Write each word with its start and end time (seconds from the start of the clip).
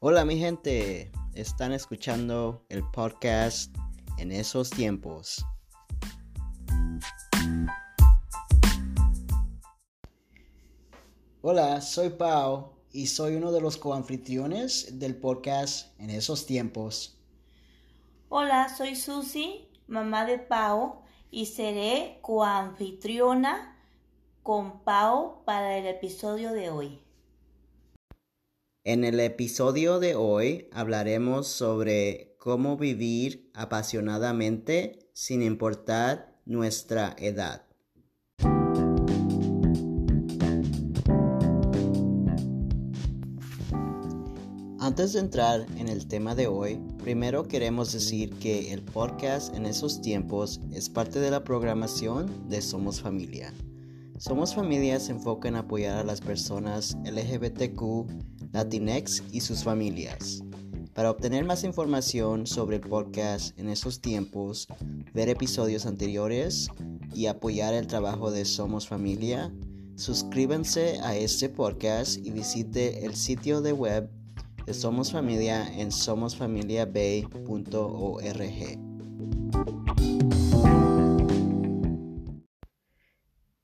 Hola 0.00 0.24
mi 0.24 0.38
gente, 0.38 1.10
están 1.34 1.72
escuchando 1.72 2.64
el 2.68 2.88
podcast 2.88 3.74
en 4.16 4.30
esos 4.30 4.70
tiempos. 4.70 5.44
Hola, 11.42 11.80
soy 11.80 12.10
Pau 12.10 12.74
y 12.92 13.08
soy 13.08 13.34
uno 13.34 13.50
de 13.50 13.60
los 13.60 13.76
coanfitriones 13.76 15.00
del 15.00 15.16
podcast 15.16 15.98
en 15.98 16.10
esos 16.10 16.46
tiempos. 16.46 17.20
Hola, 18.28 18.68
soy 18.68 18.94
Susi, 18.94 19.68
mamá 19.88 20.26
de 20.26 20.38
Pau, 20.38 21.02
y 21.32 21.46
seré 21.46 22.20
coanfitriona 22.22 23.76
con 24.44 24.84
Pau 24.84 25.42
para 25.44 25.76
el 25.76 25.88
episodio 25.88 26.52
de 26.52 26.70
hoy. 26.70 27.07
En 28.84 29.04
el 29.04 29.18
episodio 29.20 29.98
de 29.98 30.14
hoy 30.14 30.68
hablaremos 30.72 31.48
sobre 31.48 32.36
cómo 32.38 32.76
vivir 32.76 33.50
apasionadamente 33.52 35.10
sin 35.12 35.42
importar 35.42 36.38
nuestra 36.46 37.14
edad. 37.18 37.66
Antes 44.78 45.12
de 45.12 45.20
entrar 45.20 45.66
en 45.76 45.88
el 45.88 46.06
tema 46.06 46.34
de 46.34 46.46
hoy, 46.46 46.80
primero 47.02 47.48
queremos 47.48 47.92
decir 47.92 48.30
que 48.38 48.72
el 48.72 48.82
podcast 48.82 49.54
en 49.54 49.66
esos 49.66 50.00
tiempos 50.00 50.60
es 50.72 50.88
parte 50.88 51.18
de 51.18 51.30
la 51.30 51.42
programación 51.42 52.48
de 52.48 52.62
Somos 52.62 53.02
Familia. 53.02 53.52
Somos 54.18 54.54
Familia 54.54 54.98
se 54.98 55.12
enfoca 55.12 55.48
en 55.48 55.54
apoyar 55.54 55.98
a 55.98 56.04
las 56.04 56.20
personas 56.20 56.96
LGBTQ, 57.04 58.37
Latinx 58.52 59.22
y 59.32 59.40
sus 59.40 59.64
familias. 59.64 60.42
Para 60.94 61.10
obtener 61.10 61.44
más 61.44 61.64
información 61.64 62.46
sobre 62.46 62.76
el 62.76 62.82
podcast 62.82 63.58
en 63.58 63.68
esos 63.68 64.00
tiempos, 64.00 64.66
ver 65.14 65.28
episodios 65.28 65.86
anteriores 65.86 66.68
y 67.14 67.26
apoyar 67.26 67.74
el 67.74 67.86
trabajo 67.86 68.30
de 68.30 68.44
Somos 68.44 68.88
Familia, 68.88 69.52
suscríbanse 69.96 71.00
a 71.02 71.16
este 71.16 71.48
podcast 71.48 72.18
y 72.18 72.30
visite 72.30 73.04
el 73.04 73.14
sitio 73.14 73.60
de 73.60 73.72
web 73.72 74.10
somos 74.74 75.12
Familia 75.12 75.66
en 75.78 75.90
somosfamiliabay.org. 75.90 78.78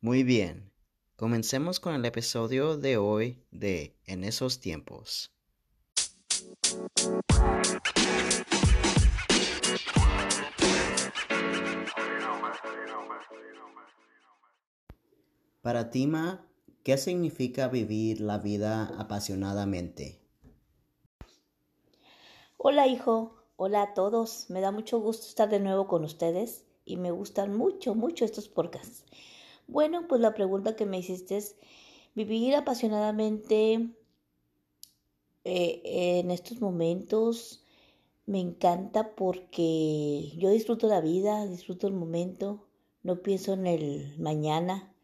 Muy 0.00 0.22
bien, 0.22 0.70
comencemos 1.16 1.78
con 1.78 1.94
el 1.94 2.04
episodio 2.04 2.76
de 2.76 2.96
hoy 2.96 3.38
de 3.52 3.96
En 4.04 4.24
esos 4.24 4.58
tiempos. 4.58 5.30
Para 15.62 15.90
Tima, 15.90 16.46
¿qué 16.82 16.98
significa 16.98 17.68
vivir 17.68 18.20
la 18.20 18.38
vida 18.38 18.92
apasionadamente? 18.98 20.20
Hola 22.58 22.86
hijo, 22.86 23.36
hola 23.56 23.82
a 23.82 23.94
todos. 23.94 24.50
Me 24.50 24.60
da 24.60 24.72
mucho 24.72 24.98
gusto 24.98 25.26
estar 25.26 25.48
de 25.48 25.60
nuevo 25.60 25.86
con 25.86 26.04
ustedes 26.04 26.64
y 26.84 26.96
me 26.96 27.12
gustan 27.12 27.56
mucho, 27.56 27.94
mucho 27.94 28.24
estos 28.24 28.48
podcasts. 28.48 29.04
Bueno, 29.66 30.06
pues 30.08 30.20
la 30.20 30.34
pregunta 30.34 30.76
que 30.76 30.86
me 30.86 30.98
hiciste 30.98 31.36
es, 31.36 31.56
vivir 32.14 32.54
apasionadamente 32.54 33.90
eh, 35.44 35.82
en 35.84 36.30
estos 36.30 36.60
momentos 36.60 37.64
me 38.26 38.40
encanta 38.40 39.14
porque 39.14 40.32
yo 40.38 40.50
disfruto 40.50 40.86
la 40.88 41.00
vida, 41.00 41.46
disfruto 41.46 41.86
el 41.86 41.94
momento, 41.94 42.66
no 43.02 43.22
pienso 43.22 43.52
en 43.52 43.66
el 43.66 44.18
mañana 44.18 44.94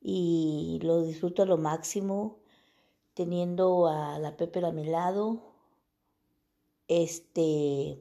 y 0.00 0.78
lo 0.82 1.02
disfruto 1.02 1.42
a 1.42 1.46
lo 1.46 1.58
máximo 1.58 2.38
teniendo 3.14 3.88
a 3.88 4.18
la 4.18 4.36
Pepe 4.36 4.64
a 4.64 4.72
mi 4.72 4.84
lado, 4.84 5.42
este, 6.88 8.00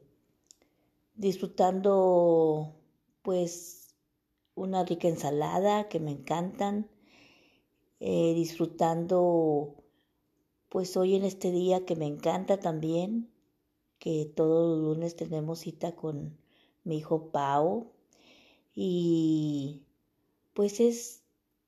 disfrutando 1.16 2.74
pues 3.24 3.85
una 4.56 4.84
rica 4.84 5.08
ensalada 5.08 5.88
que 5.90 6.00
me 6.00 6.12
encantan, 6.12 6.90
eh, 8.00 8.34
disfrutando 8.34 9.76
pues 10.70 10.98
hoy 10.98 11.16
en 11.16 11.24
este 11.24 11.52
día 11.52 11.86
que 11.86 11.96
me 11.96 12.08
encanta 12.08 12.60
también, 12.60 13.30
que 14.00 14.26
todos 14.26 14.78
los 14.78 14.96
lunes 14.96 15.16
tenemos 15.16 15.60
cita 15.60 15.96
con 15.96 16.38
mi 16.84 16.98
hijo 16.98 17.32
Pau 17.32 17.92
y 18.74 19.84
pues 20.54 20.80
es 20.80 21.24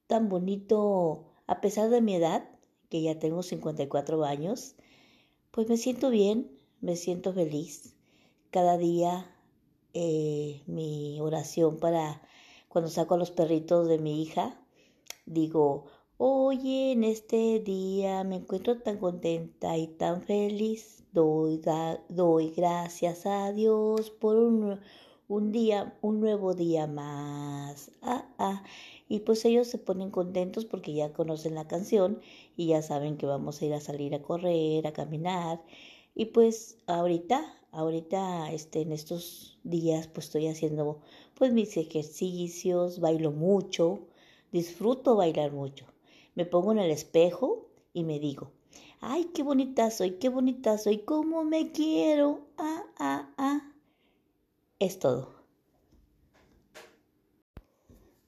tan 0.07 0.29
bonito 0.29 1.25
a 1.47 1.61
pesar 1.61 1.89
de 1.89 2.01
mi 2.01 2.15
edad, 2.15 2.49
que 2.89 3.01
ya 3.01 3.19
tengo 3.19 3.43
54 3.43 4.23
años, 4.25 4.75
pues 5.51 5.69
me 5.69 5.77
siento 5.77 6.09
bien, 6.09 6.51
me 6.81 6.95
siento 6.95 7.33
feliz. 7.33 7.95
Cada 8.51 8.77
día 8.77 9.33
eh, 9.93 10.61
mi 10.67 11.19
oración 11.21 11.77
para 11.79 12.21
cuando 12.77 12.91
saco 12.91 13.15
a 13.15 13.17
los 13.17 13.31
perritos 13.31 13.87
de 13.87 13.97
mi 13.97 14.21
hija, 14.21 14.55
digo, 15.25 15.85
oye, 16.17 16.91
en 16.91 17.03
este 17.05 17.59
día 17.59 18.23
me 18.23 18.35
encuentro 18.35 18.77
tan 18.83 18.99
contenta 18.99 19.75
y 19.79 19.87
tan 19.87 20.21
feliz. 20.21 21.03
Doy, 21.11 21.59
doy 22.07 22.51
gracias 22.51 23.25
a 23.25 23.51
Dios 23.51 24.11
por 24.11 24.37
un, 24.37 24.79
un, 25.27 25.51
día, 25.51 25.97
un 26.03 26.19
nuevo 26.19 26.53
día 26.53 26.85
más. 26.85 27.89
Ah, 28.03 28.29
ah. 28.37 28.63
Y 29.09 29.21
pues 29.21 29.43
ellos 29.45 29.65
se 29.65 29.79
ponen 29.79 30.11
contentos 30.11 30.65
porque 30.65 30.93
ya 30.93 31.13
conocen 31.13 31.55
la 31.55 31.67
canción 31.67 32.21
y 32.55 32.67
ya 32.67 32.83
saben 32.83 33.17
que 33.17 33.25
vamos 33.25 33.59
a 33.59 33.65
ir 33.65 33.73
a 33.73 33.81
salir 33.81 34.13
a 34.13 34.21
correr, 34.21 34.85
a 34.85 34.93
caminar 34.93 35.63
y 36.13 36.25
pues 36.25 36.77
ahorita, 36.87 37.55
ahorita 37.71 38.51
este, 38.51 38.81
en 38.81 38.91
estos 38.91 39.59
días 39.63 40.07
pues 40.07 40.25
estoy 40.27 40.47
haciendo 40.47 41.01
pues 41.37 41.53
mis 41.53 41.77
ejercicios, 41.77 42.99
bailo 42.99 43.31
mucho, 43.31 43.99
disfruto 44.51 45.15
bailar 45.15 45.51
mucho. 45.51 45.85
Me 46.35 46.45
pongo 46.45 46.71
en 46.71 46.79
el 46.79 46.91
espejo 46.91 47.67
y 47.93 48.03
me 48.03 48.19
digo, 48.19 48.51
ay, 49.01 49.25
qué 49.33 49.43
bonita 49.43 49.91
soy, 49.91 50.17
qué 50.17 50.29
bonita 50.29 50.77
soy, 50.77 50.99
cómo 50.99 51.43
me 51.43 51.71
quiero, 51.71 52.41
ah, 52.57 52.83
ah, 52.97 53.33
ah. 53.37 53.73
Es 54.79 54.99
todo. 54.99 55.37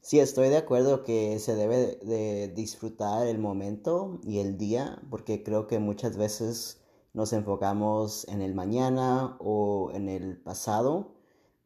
Sí, 0.01 0.19
estoy 0.19 0.49
de 0.49 0.57
acuerdo 0.57 1.03
que 1.03 1.37
se 1.37 1.55
debe 1.55 1.97
de 1.97 2.47
disfrutar 2.47 3.27
el 3.27 3.37
momento 3.37 4.19
y 4.23 4.39
el 4.39 4.57
día, 4.57 4.99
porque 5.11 5.43
creo 5.43 5.67
que 5.67 5.77
muchas 5.77 6.17
veces 6.17 6.81
nos 7.13 7.33
enfocamos 7.33 8.27
en 8.27 8.41
el 8.41 8.55
mañana 8.55 9.37
o 9.39 9.91
en 9.93 10.09
el 10.09 10.37
pasado 10.41 11.13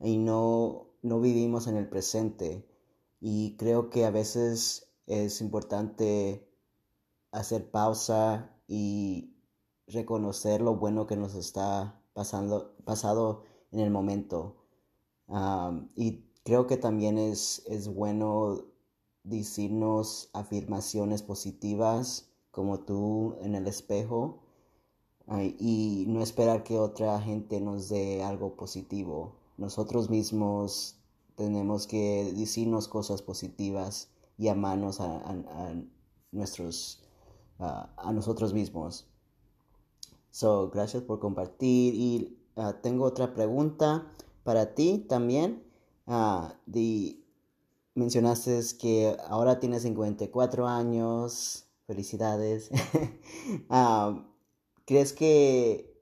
y 0.02 0.18
no, 0.18 0.93
no 1.04 1.20
vivimos 1.20 1.68
en 1.68 1.78
el 1.78 1.88
presente. 1.88 2.66
Y 3.22 3.56
creo 3.58 3.90
que 3.90 4.06
a 4.06 4.12
veces 4.12 4.90
es 5.06 5.42
importante 5.42 6.48
hacer 7.32 7.70
pausa 7.70 8.58
y 8.68 9.36
reconocer 9.88 10.62
lo 10.62 10.76
bueno 10.76 11.08
que 11.08 11.18
nos 11.18 11.36
está 11.36 12.02
pasando 12.14 12.76
pasado 12.86 13.44
en 13.72 13.80
el 13.80 13.92
momento. 13.92 14.56
y 15.96 16.26
creo 16.44 16.68
que 16.68 16.78
también 16.78 17.18
es, 17.18 17.64
es 17.68 17.88
bueno 17.88 18.66
decirnos 19.24 20.30
afirmaciones 20.34 21.24
positivas 21.24 22.30
como 22.52 22.82
tú 22.82 23.36
en 23.42 23.56
el 23.56 23.68
espejo 23.68 24.44
y 25.60 26.06
no 26.08 26.22
esperar 26.22 26.64
que 26.64 26.78
otra 26.78 27.20
gente 27.22 27.60
nos 27.62 27.90
dé 27.90 28.24
algo 28.24 28.56
positivo. 28.56 29.43
Nosotros 29.58 30.10
mismos 30.10 30.96
tenemos 31.36 31.88
que 31.88 32.34
decirnos 32.36 32.88
cosas 32.88 33.22
positivas 33.22 34.10
y 34.38 34.48
amarnos 34.48 35.00
a, 35.00 35.22
nuestros, 36.32 37.04
a 37.60 38.12
nosotros 38.14 38.54
mismos. 38.54 39.08
So, 40.34 40.72
gracias 40.72 41.04
por 41.04 41.20
compartir 41.20 41.94
y 41.94 42.40
ah, 42.56 42.80
tengo 42.82 43.06
otra 43.06 43.36
pregunta 43.36 44.12
para 44.44 44.74
ti 44.74 45.06
también. 45.08 45.64
Uh, 46.08 46.50
mencionaste 47.94 48.60
que 48.80 49.16
ahora 49.28 49.60
tienes 49.60 49.84
54 49.84 50.68
años. 50.68 51.68
Felicidades. 51.86 52.72
Ah, 53.70 54.26
¿Crees 54.86 55.14
que 55.14 56.02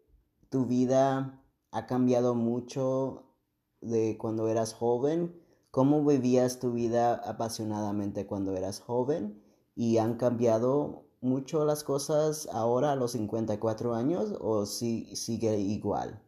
tu 0.49 0.65
vida 0.65 1.43
ha 1.71 1.85
cambiado 1.87 2.35
mucho 2.35 3.30
de 3.81 4.17
cuando 4.17 4.47
eras 4.47 4.73
joven? 4.73 5.35
¿Cómo 5.71 6.03
vivías 6.05 6.59
tu 6.59 6.73
vida 6.73 7.15
apasionadamente 7.15 8.25
cuando 8.25 8.55
eras 8.55 8.79
joven? 8.79 9.41
¿Y 9.75 9.97
han 9.97 10.17
cambiado 10.17 11.05
mucho 11.21 11.65
las 11.65 11.83
cosas 11.83 12.49
ahora 12.51 12.91
a 12.91 12.95
los 12.95 13.11
54 13.11 13.93
años 13.93 14.33
o 14.41 14.65
si 14.65 15.15
sigue 15.15 15.57
igual? 15.59 16.21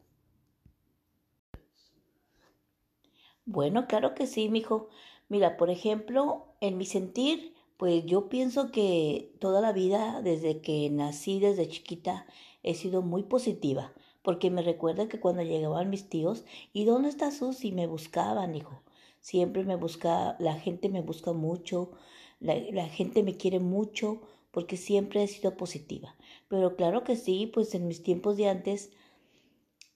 Bueno, 3.46 3.88
claro 3.88 4.16
que 4.16 4.28
sí, 4.28 4.50
mijo. 4.50 4.88
Mira, 5.30 5.58
por 5.58 5.70
ejemplo, 5.70 6.46
en 6.62 6.78
mi 6.78 6.86
sentir, 6.86 7.54
pues 7.78 8.06
yo 8.06 8.30
pienso 8.30 8.72
que 8.72 9.36
toda 9.40 9.60
la 9.60 9.74
vida, 9.74 10.22
desde 10.22 10.62
que 10.62 10.90
nací, 10.90 11.40
desde 11.40 11.68
chiquita, 11.68 12.26
he 12.62 12.76
sido 12.76 13.02
muy 13.02 13.24
positiva, 13.24 13.94
porque 14.24 14.50
me 14.50 14.64
recuerda 14.64 15.08
que 15.08 15.20
cuando 15.20 15.44
llegaban 15.44 15.92
mis 15.92 16.10
tíos, 16.10 16.44
¿y 16.74 16.86
dónde 16.86 17.10
está 17.10 17.32
Susi? 17.32 17.72
Me 17.72 17.88
buscaban, 17.88 18.56
hijo. 18.56 18.82
Siempre 19.20 19.64
me 19.64 19.76
busca, 19.76 20.36
la 20.40 20.56
gente 20.56 20.90
me 20.90 21.02
busca 21.02 21.34
mucho, 21.34 21.92
la, 22.40 22.56
la 22.72 22.88
gente 22.88 23.22
me 23.24 23.38
quiere 23.38 23.60
mucho, 23.60 24.22
porque 24.52 24.78
siempre 24.78 25.24
he 25.24 25.28
sido 25.28 25.58
positiva. 25.58 26.16
Pero 26.48 26.76
claro 26.76 27.04
que 27.04 27.16
sí, 27.16 27.50
pues 27.54 27.74
en 27.76 27.88
mis 27.88 28.04
tiempos 28.04 28.38
de 28.38 28.50
antes, 28.50 28.92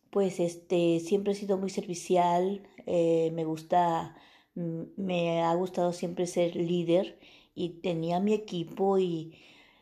pues 0.10 0.40
este, 0.40 1.00
siempre 1.00 1.34
he 1.34 1.36
sido 1.36 1.58
muy 1.58 1.70
servicial, 1.70 2.68
eh, 2.88 3.32
me 3.34 3.46
gusta, 3.46 4.16
mm, 4.56 4.82
me 4.96 5.44
ha 5.44 5.54
gustado 5.56 5.94
siempre 5.94 6.26
ser 6.28 6.56
líder 6.56 7.20
y 7.54 7.70
tenía 7.82 8.20
mi 8.20 8.34
equipo 8.34 8.98
y 8.98 9.36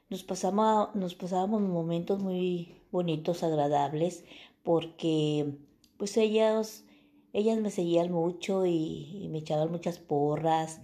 nos 0.10 0.24
pasamos, 0.24 0.96
nos 0.96 1.16
pasábamos 1.16 1.62
momentos 1.62 2.22
muy 2.22 2.82
bonitos, 2.92 3.44
agradables, 3.44 4.24
porque 4.64 5.58
pues 5.98 6.18
ellas, 6.18 6.86
ellas 7.34 7.60
me 7.60 7.72
seguían 7.72 8.12
mucho 8.12 8.66
y, 8.66 9.24
y 9.24 9.30
me 9.30 9.40
echaban 9.40 9.72
muchas 9.72 10.00
porras 10.00 10.82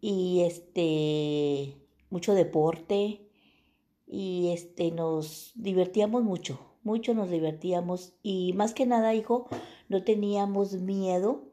y 0.00 0.40
este 0.40 1.76
mucho 2.10 2.34
deporte 2.34 3.28
y 4.06 4.50
este 4.52 4.90
nos 4.90 5.52
divertíamos 5.54 6.22
mucho, 6.22 6.58
mucho 6.82 7.14
nos 7.14 7.30
divertíamos 7.30 8.14
y 8.22 8.52
más 8.54 8.72
que 8.72 8.86
nada, 8.86 9.14
hijo, 9.14 9.48
no 9.88 10.04
teníamos 10.04 10.74
miedo 10.74 11.44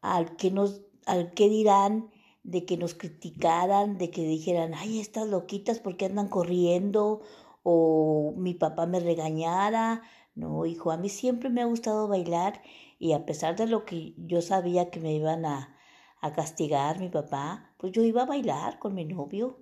al 0.00 0.36
que 0.36 0.50
nos 0.50 0.82
al 1.04 1.32
que 1.32 1.48
dirán 1.48 2.10
de 2.42 2.64
que 2.66 2.76
nos 2.76 2.94
criticaran, 2.94 3.98
de 3.98 4.10
que 4.10 4.22
dijeran, 4.24 4.74
ay, 4.74 5.00
estas 5.00 5.28
loquitas, 5.28 5.80
¿por 5.80 5.96
qué 5.96 6.06
andan 6.06 6.28
corriendo? 6.28 7.22
O 7.62 8.34
mi 8.36 8.54
papá 8.54 8.86
me 8.86 9.00
regañara. 9.00 10.02
No, 10.34 10.66
hijo, 10.66 10.90
a 10.90 10.96
mí 10.96 11.08
siempre 11.08 11.50
me 11.50 11.62
ha 11.62 11.66
gustado 11.66 12.08
bailar 12.08 12.62
y 12.98 13.12
a 13.12 13.26
pesar 13.26 13.56
de 13.56 13.66
lo 13.66 13.84
que 13.84 14.14
yo 14.16 14.42
sabía 14.42 14.90
que 14.90 15.00
me 15.00 15.14
iban 15.14 15.44
a, 15.44 15.76
a 16.20 16.32
castigar 16.32 17.00
mi 17.00 17.08
papá, 17.08 17.74
pues 17.78 17.92
yo 17.92 18.02
iba 18.02 18.22
a 18.22 18.26
bailar 18.26 18.78
con 18.78 18.94
mi 18.94 19.04
novio, 19.04 19.58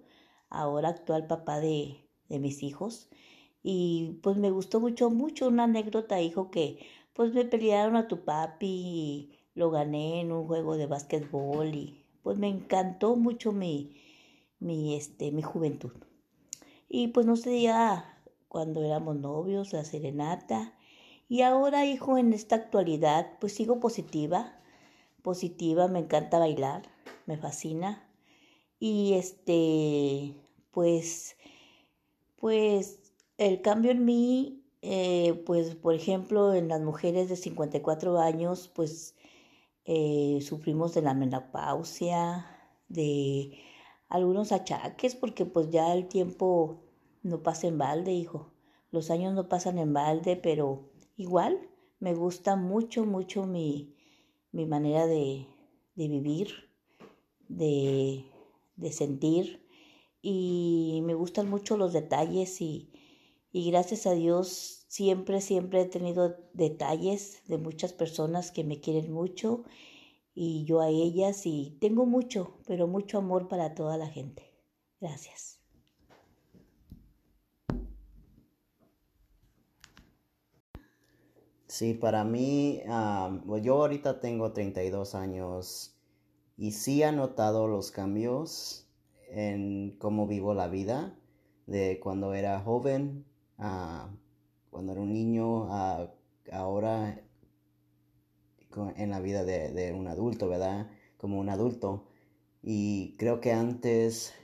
ahora 0.51 0.91
actual 0.91 1.27
papá 1.27 1.61
de, 1.61 2.07
de 2.29 2.39
mis 2.39 2.63
hijos. 2.63 3.11
Y 3.63 4.21
pues 4.23 4.37
me 4.37 4.51
gustó 4.51 4.81
mucho, 4.81 5.11
mucho 5.11 5.49
una 5.49 5.65
anécdota, 5.65 6.21
hijo, 6.21 6.51
que 6.51 6.87
pues 7.13 7.33
me 7.35 7.45
pelearon 7.45 7.97
a 7.97 8.09
tu 8.09 8.25
papi 8.25 8.67
y 8.67 9.39
lo 9.55 9.71
gané 9.71 10.21
en 10.21 10.33
un 10.33 10.47
juego 10.47 10.77
de 10.77 10.87
básquetbol 10.87 11.75
y 11.75 12.00
pues 12.23 12.39
me 12.39 12.49
encantó 12.49 13.17
mucho 13.17 13.53
mi, 13.53 13.97
mi, 14.59 14.97
este, 14.97 15.33
mi 15.33 15.43
juventud. 15.43 15.93
Y 16.89 17.09
pues 17.09 17.27
no 17.27 17.37
sé 17.37 17.63
ya 17.63 18.21
cuando 18.49 18.83
éramos 18.83 19.17
novios, 19.17 19.73
la 19.73 19.85
serenata. 19.85 20.75
Y 21.29 21.43
ahora, 21.43 21.87
hijo, 21.87 22.19
en 22.19 22.33
esta 22.33 22.57
actualidad, 22.57 23.39
pues 23.41 23.55
sigo 23.55 23.79
positiva, 23.79 24.61
positiva, 25.23 25.87
me 25.87 26.01
encanta 26.01 26.39
bailar, 26.41 26.83
me 27.27 27.37
fascina. 27.37 28.09
Y 28.81 29.15
este, 29.15 30.35
pues, 30.73 31.37
pues 32.37 33.13
el 33.39 33.63
cambio 33.63 33.93
en 33.93 34.05
mí, 34.05 34.65
eh, 34.83 35.43
pues 35.47 35.77
por 35.77 35.95
ejemplo, 35.95 36.55
en 36.55 36.69
las 36.69 36.81
mujeres 36.81 37.29
de 37.29 37.37
54 37.37 38.19
años, 38.19 38.69
pues 38.75 39.15
eh, 39.93 40.39
sufrimos 40.41 40.95
de 40.95 41.03
la 41.03 41.15
menopausia, 41.15 42.47
de 42.89 43.59
algunos 44.09 44.53
achaques, 44.53 45.17
porque 45.17 45.47
pues 45.47 45.69
ya 45.71 45.93
el 45.93 46.07
tiempo 46.07 46.85
no 47.25 47.43
pasa 47.43 47.67
en 47.67 47.77
balde, 47.77 48.13
hijo. 48.13 48.53
Los 48.93 49.11
años 49.11 49.35
no 49.35 49.49
pasan 49.49 49.79
en 49.79 49.93
balde, 49.93 50.37
pero 50.37 50.93
igual 51.17 51.59
me 51.99 52.15
gusta 52.15 52.55
mucho, 52.55 53.05
mucho 53.05 53.47
mi, 53.47 53.97
mi 54.53 54.65
manera 54.65 55.09
de, 55.09 55.49
de 55.97 56.07
vivir, 56.07 56.71
de, 57.49 58.27
de, 58.77 58.93
sentir, 58.93 59.67
y 60.23 61.01
me 61.05 61.15
gustan 61.15 61.51
mucho 61.51 61.77
los 61.77 61.93
detalles 61.93 62.61
y, 62.61 62.93
y 63.53 63.71
gracias 63.71 64.07
a 64.07 64.13
Dios 64.13 64.81
Siempre, 64.91 65.41
siempre 65.41 65.83
he 65.83 65.85
tenido 65.85 66.37
detalles 66.53 67.45
de 67.47 67.59
muchas 67.59 67.93
personas 67.93 68.51
que 68.51 68.65
me 68.65 68.81
quieren 68.81 69.13
mucho 69.13 69.63
y 70.35 70.65
yo 70.65 70.81
a 70.81 70.89
ellas 70.89 71.47
y 71.47 71.79
tengo 71.81 72.07
mucho, 72.07 72.59
pero 72.67 72.89
mucho 72.89 73.19
amor 73.19 73.47
para 73.47 73.77
toda 73.77 73.97
la 73.97 74.09
gente. 74.09 74.51
Gracias. 75.01 75.61
Sí, 81.69 81.95
para 81.95 82.25
mí, 82.25 82.83
pues 83.47 83.63
yo 83.63 83.77
ahorita 83.77 84.19
tengo 84.19 84.51
32 84.51 85.15
años 85.15 85.95
y 86.57 86.73
sí 86.73 87.05
he 87.05 87.13
notado 87.13 87.69
los 87.69 87.93
cambios 87.93 88.89
en 89.29 89.97
cómo 90.01 90.27
vivo 90.27 90.53
la 90.53 90.67
vida 90.67 91.17
de 91.69 92.01
cuando 92.01 92.35
era 92.35 92.61
joven 92.61 93.30
a 93.61 94.11
cuando 94.71 94.93
era 94.93 95.01
un 95.01 95.13
niño 95.13 95.69
ahora 96.53 97.23
en 98.97 99.11
la 99.11 99.21
vida 99.21 99.45
de, 99.45 99.93
un 99.93 100.07
adulto, 100.09 100.49
¿verdad? 100.49 100.91
Como 101.17 101.39
un 101.39 101.49
adulto. 101.49 102.07
Y 102.63 103.17
creo 103.19 103.41
que 103.41 103.53
antes 103.53 104.35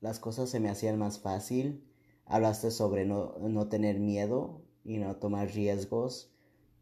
las 0.00 0.20
cosas 0.20 0.50
se 0.50 0.60
me 0.60 0.70
hacían 0.70 0.98
más 0.98 1.18
fácil. 1.18 1.84
Hablaste 2.26 2.70
sobre 2.70 3.04
no, 3.04 3.34
no 3.38 3.68
tener 3.68 4.00
miedo 4.00 4.62
y 4.84 4.98
no 4.98 5.16
tomar 5.16 5.50
riesgos. 5.52 6.30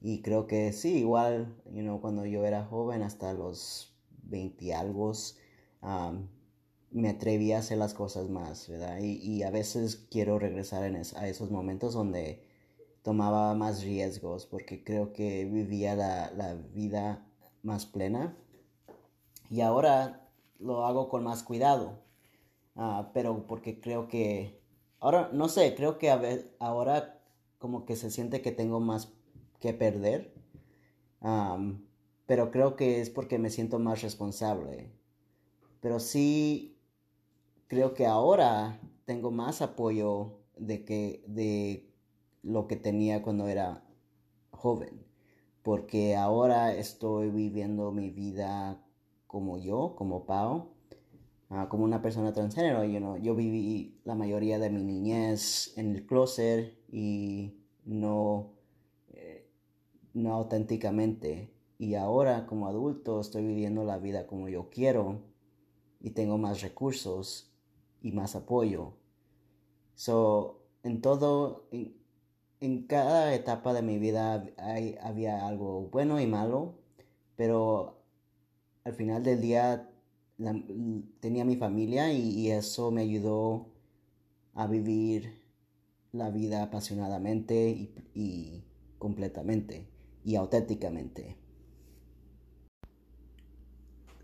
Y 0.00 0.22
creo 0.22 0.46
que 0.46 0.72
sí, 0.72 0.98
igual, 0.98 1.56
you 1.66 1.82
know, 1.82 2.00
cuando 2.00 2.26
yo 2.26 2.44
era 2.44 2.64
joven, 2.64 3.02
hasta 3.02 3.32
los 3.32 3.96
20 4.24 4.74
algo, 4.74 5.12
me 6.92 7.08
atreví 7.08 7.52
a 7.52 7.58
hacer 7.58 7.78
las 7.78 7.94
cosas 7.94 8.28
más, 8.28 8.68
¿verdad? 8.68 8.98
Y, 9.00 9.42
a 9.42 9.50
veces 9.50 10.06
quiero 10.10 10.38
regresar 10.38 10.82
a 10.82 11.28
esos 11.28 11.50
momentos 11.50 11.94
donde 11.94 12.42
tomaba 13.02 13.54
más 13.54 13.82
riesgos 13.82 14.46
porque 14.46 14.84
creo 14.84 15.12
que 15.12 15.44
vivía 15.44 15.94
la, 15.96 16.54
vida 16.74 17.26
más 17.62 17.86
plena. 17.86 18.36
Y 19.50 19.60
ahora 19.60 20.28
lo 20.58 20.86
hago 20.86 21.08
con 21.08 21.24
más 21.24 21.42
cuidado. 21.42 21.98
Ah, 22.76 23.10
pero 23.12 23.46
porque 23.46 23.80
creo 23.80 24.08
que, 24.08 24.60
ahora, 25.00 25.30
no 25.32 25.48
sé, 25.48 25.74
creo 25.74 25.98
que 25.98 26.10
ahora 26.58 27.20
como 27.58 27.84
que 27.84 27.96
se 27.96 28.10
siente 28.10 28.42
que 28.42 28.52
tengo 28.52 28.80
más 28.80 29.12
que 29.60 29.72
perder. 29.74 30.34
pero 32.26 32.50
creo 32.50 32.76
que 32.76 33.00
es 33.00 33.10
porque 33.10 33.38
me 33.38 33.50
siento 33.50 33.78
más 33.78 34.02
responsable. 34.02 34.90
Pero 35.80 36.00
sí, 36.00 36.71
creo 37.72 37.94
que 37.94 38.04
ahora 38.04 38.78
tengo 39.06 39.30
más 39.30 39.62
apoyo 39.62 40.40
de 40.58 40.84
que, 40.84 41.24
de 41.26 41.90
lo 42.42 42.68
que 42.68 42.76
tenía 42.76 43.22
cuando 43.22 43.48
era 43.48 43.82
joven, 44.50 45.06
porque 45.62 46.14
ahora 46.14 46.74
estoy 46.74 47.30
viviendo 47.30 47.90
mi 47.90 48.10
vida 48.10 48.84
como 49.26 49.56
yo, 49.56 49.94
como 49.96 50.26
Pau, 50.26 50.74
ah, 51.48 51.70
como 51.70 51.84
una 51.84 52.02
persona 52.02 52.34
transgénero. 52.34 52.84
You 52.84 53.16
yo 53.22 53.34
viví 53.34 53.98
la 54.04 54.16
mayoría 54.16 54.58
de 54.58 54.68
mi 54.68 54.82
niñez 54.82 55.72
en 55.78 55.96
el 55.96 56.04
closet 56.04 56.76
y 56.92 57.54
no, 57.86 58.52
eh, 59.14 59.48
no 60.12 60.34
auténticamente. 60.34 61.54
Y 61.78 61.94
ahora 61.94 62.44
como 62.44 62.68
adulto 62.68 63.18
estoy 63.18 63.46
viviendo 63.46 63.82
la 63.84 63.96
vida 63.96 64.26
como 64.26 64.50
yo 64.50 64.68
quiero 64.68 65.22
y 66.00 66.10
tengo 66.10 66.36
más 66.36 66.60
recursos 66.60 67.48
y 68.02 68.12
más 68.12 68.36
apoyo. 68.36 68.94
So, 69.94 70.62
en 70.82 71.00
todo, 71.00 71.68
en 72.60 72.86
cada 72.86 73.34
etapa 73.34 73.72
de 73.72 73.82
mi 73.82 73.98
vida 73.98 74.44
había 75.02 75.46
algo 75.46 75.88
bueno 75.90 76.20
y 76.20 76.26
malo, 76.26 76.74
pero 77.36 78.02
al 78.84 78.94
final 78.94 79.22
del 79.22 79.40
día 79.40 79.88
tenía 81.20 81.44
mi 81.44 81.56
familia 81.56 82.12
y, 82.12 82.50
eso 82.50 82.90
me 82.90 83.02
ayudó 83.02 83.68
a 84.54 84.66
vivir 84.66 85.40
la 86.12 86.30
vida 86.30 86.62
apasionadamente 86.62 87.90
y, 88.14 88.64
completamente 88.98 89.88
y 90.24 90.36
auténticamente. 90.36 91.36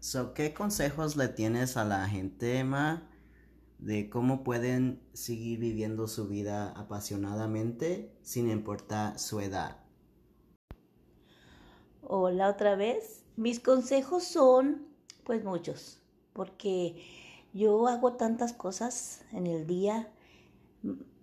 So, 0.00 0.32
¿Qué 0.32 0.54
consejos 0.54 1.16
le 1.16 1.28
tienes 1.28 1.76
a 1.76 1.84
la 1.84 2.08
gente, 2.08 2.62
Ma, 2.64 3.08
de 3.78 4.10
cómo 4.10 4.42
pueden 4.42 5.00
seguir 5.12 5.58
viviendo 5.58 6.08
su 6.08 6.28
vida 6.28 6.70
apasionadamente 6.70 8.12
sin 8.22 8.50
importar 8.50 9.18
su 9.18 9.40
edad. 9.40 9.78
Hola 12.02 12.48
otra 12.50 12.74
vez. 12.76 13.24
Mis 13.36 13.60
consejos 13.60 14.24
son 14.24 14.88
pues 15.24 15.44
muchos, 15.44 16.00
porque 16.32 17.04
yo 17.52 17.86
hago 17.86 18.14
tantas 18.14 18.52
cosas 18.52 19.22
en 19.32 19.46
el 19.46 19.66
día. 19.66 20.10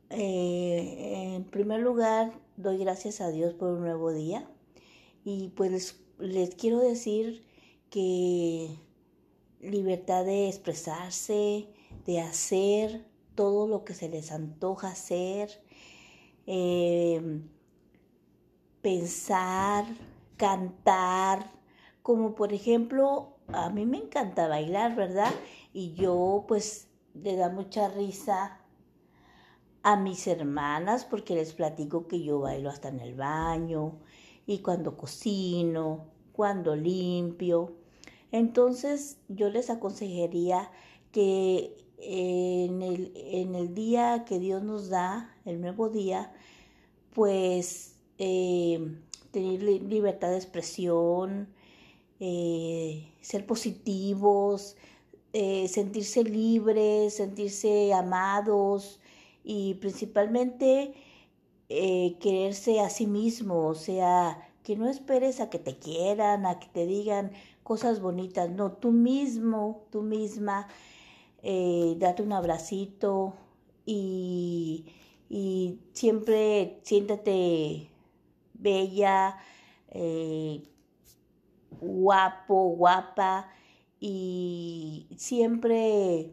Eh, 0.09 1.33
en 1.35 1.43
primer 1.45 1.81
lugar, 1.81 2.39
doy 2.55 2.77
gracias 2.77 3.19
a 3.19 3.29
Dios 3.29 3.53
por 3.53 3.73
un 3.73 3.81
nuevo 3.81 4.13
día 4.13 4.47
y 5.23 5.49
pues 5.49 5.71
les, 5.71 5.99
les 6.19 6.55
quiero 6.55 6.79
decir 6.79 7.43
que 7.89 8.77
libertad 9.59 10.23
de 10.23 10.47
expresarse, 10.47 11.67
de 12.05 12.21
hacer 12.21 13.05
todo 13.35 13.67
lo 13.67 13.83
que 13.83 13.93
se 13.93 14.09
les 14.09 14.31
antoja 14.31 14.89
hacer, 14.89 15.49
eh, 16.47 17.41
pensar, 18.81 19.85
cantar, 20.37 21.51
como 22.01 22.35
por 22.35 22.53
ejemplo, 22.53 23.37
a 23.47 23.69
mí 23.69 23.85
me 23.85 23.97
encanta 23.97 24.47
bailar, 24.47 24.95
¿verdad? 24.95 25.33
Y 25.73 25.93
yo 25.93 26.45
pues 26.47 26.87
le 27.13 27.35
da 27.35 27.49
mucha 27.49 27.87
risa 27.89 28.59
a 29.83 29.95
mis 29.97 30.27
hermanas 30.27 31.05
porque 31.05 31.35
les 31.35 31.53
platico 31.53 32.07
que 32.07 32.23
yo 32.23 32.39
bailo 32.39 32.69
hasta 32.69 32.89
en 32.89 32.99
el 32.99 33.15
baño 33.15 33.99
y 34.45 34.59
cuando 34.59 34.97
cocino, 34.97 36.05
cuando 36.31 36.75
limpio. 36.75 37.75
Entonces 38.31 39.19
yo 39.27 39.49
les 39.49 39.69
aconsejaría 39.69 40.69
que 41.11 41.84
en 41.97 42.81
el, 42.81 43.11
en 43.15 43.55
el 43.55 43.73
día 43.73 44.25
que 44.25 44.39
Dios 44.39 44.63
nos 44.63 44.89
da, 44.89 45.35
el 45.45 45.61
nuevo 45.61 45.89
día, 45.89 46.31
pues 47.13 47.95
eh, 48.17 48.79
tener 49.31 49.61
libertad 49.61 50.29
de 50.29 50.37
expresión, 50.37 51.47
eh, 52.19 53.09
ser 53.21 53.45
positivos, 53.45 54.75
eh, 55.33 55.67
sentirse 55.67 56.23
libres, 56.23 57.15
sentirse 57.15 57.93
amados 57.93 58.99
y 59.43 59.75
principalmente 59.75 60.93
quererse 61.67 62.79
a 62.79 62.91
sí 62.91 63.07
mismo, 63.07 63.67
o 63.67 63.73
sea, 63.73 64.47
que 64.63 64.75
no 64.75 64.87
esperes 64.87 65.39
a 65.39 65.49
que 65.49 65.57
te 65.57 65.79
quieran, 65.79 66.45
a 66.45 66.59
que 66.59 66.67
te 66.67 66.85
digan 66.85 67.31
cosas 67.63 68.01
bonitas, 68.01 68.51
no, 68.51 68.73
tú 68.73 68.91
mismo, 68.91 69.83
tú 69.89 70.03
misma 70.03 70.67
eh, 71.47 71.95
date 71.99 72.23
un 72.23 72.33
abracito 72.33 73.35
y, 73.85 74.83
siempre 75.93 76.79
siéntate 76.81 77.87
bella, 78.55 79.37
eh, 79.91 80.63
guapo, 81.79 82.69
guapa 82.69 83.47
y 83.99 85.05
siempre 85.17 86.31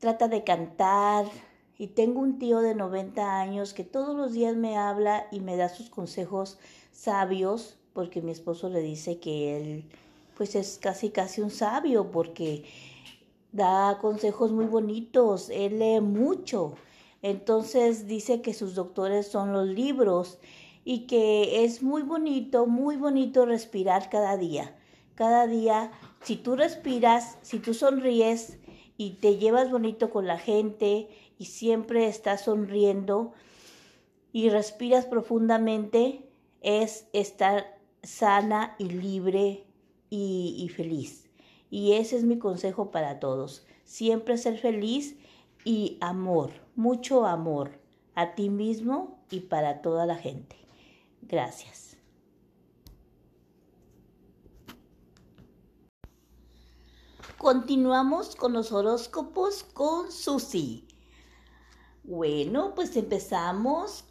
trata 0.00 0.28
de 0.28 0.44
cantar. 0.44 1.24
Y 1.78 1.86
tengo 1.88 2.20
un 2.20 2.38
tío 2.38 2.60
de 2.60 2.74
90 2.74 3.40
años 3.40 3.72
que 3.72 3.84
todos 3.84 4.14
los 4.14 4.34
días 4.34 4.54
me 4.54 4.76
habla 4.76 5.28
y 5.32 5.40
me 5.40 5.56
da 5.56 5.70
sus 5.70 5.88
consejos 5.88 6.58
sabios, 6.92 7.78
porque 7.94 8.20
mi 8.20 8.32
esposo 8.32 8.68
le 8.68 8.82
dice 8.82 9.18
que 9.18 9.56
él 9.56 9.84
pues 10.36 10.54
es 10.56 10.78
casi 10.78 11.08
casi 11.08 11.40
un 11.40 11.50
sabio, 11.50 12.10
porque 12.10 12.64
da 13.52 13.98
consejos 14.00 14.52
muy 14.52 14.66
bonitos, 14.66 15.50
él 15.50 15.78
lee 15.78 16.00
mucho. 16.00 16.74
Entonces 17.22 18.06
dice 18.06 18.40
que 18.40 18.54
sus 18.54 18.74
doctores 18.74 19.26
son 19.26 19.52
los 19.52 19.66
libros 19.66 20.38
y 20.84 21.06
que 21.06 21.64
es 21.64 21.82
muy 21.82 22.02
bonito, 22.02 22.66
muy 22.66 22.96
bonito 22.96 23.44
respirar 23.44 24.08
cada 24.08 24.36
día. 24.36 24.76
Cada 25.14 25.46
día, 25.46 25.92
si 26.22 26.36
tú 26.36 26.56
respiras, 26.56 27.38
si 27.42 27.58
tú 27.58 27.74
sonríes 27.74 28.58
y 28.96 29.12
te 29.20 29.36
llevas 29.36 29.70
bonito 29.70 30.10
con 30.10 30.26
la 30.26 30.38
gente 30.38 31.08
y 31.38 31.46
siempre 31.46 32.06
estás 32.06 32.42
sonriendo 32.42 33.32
y 34.32 34.48
respiras 34.48 35.04
profundamente, 35.06 36.30
es 36.62 37.06
estar 37.12 37.78
sana 38.02 38.76
y 38.78 38.84
libre 38.84 39.66
y, 40.08 40.56
y 40.58 40.68
feliz. 40.68 41.29
Y 41.70 41.92
ese 41.92 42.16
es 42.16 42.24
mi 42.24 42.38
consejo 42.38 42.90
para 42.90 43.20
todos. 43.20 43.64
Siempre 43.84 44.36
ser 44.36 44.58
feliz 44.58 45.16
y 45.64 45.98
amor, 46.00 46.50
mucho 46.74 47.26
amor 47.26 47.78
a 48.14 48.34
ti 48.34 48.50
mismo 48.50 49.18
y 49.30 49.40
para 49.40 49.80
toda 49.80 50.04
la 50.04 50.16
gente. 50.16 50.56
Gracias. 51.22 51.96
Continuamos 57.38 58.36
con 58.36 58.52
los 58.52 58.70
horóscopos 58.70 59.64
con 59.64 60.12
Susi. 60.12 60.86
Bueno, 62.02 62.74
pues 62.74 62.96
empezamos 62.96 64.04